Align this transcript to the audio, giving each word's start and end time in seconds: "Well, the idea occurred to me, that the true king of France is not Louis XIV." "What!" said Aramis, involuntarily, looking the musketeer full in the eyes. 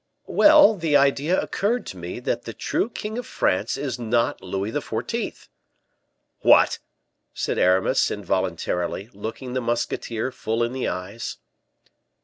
"Well, 0.25 0.73
the 0.77 0.97
idea 0.97 1.39
occurred 1.39 1.85
to 1.85 1.97
me, 1.97 2.19
that 2.21 2.45
the 2.45 2.53
true 2.55 2.89
king 2.89 3.19
of 3.19 3.27
France 3.27 3.77
is 3.77 3.99
not 3.99 4.41
Louis 4.41 4.71
XIV." 4.71 5.47
"What!" 6.39 6.79
said 7.35 7.59
Aramis, 7.59 8.09
involuntarily, 8.09 9.11
looking 9.13 9.53
the 9.53 9.61
musketeer 9.61 10.31
full 10.31 10.63
in 10.63 10.73
the 10.73 10.87
eyes. 10.87 11.37